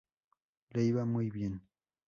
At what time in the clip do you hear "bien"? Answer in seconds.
1.29-1.61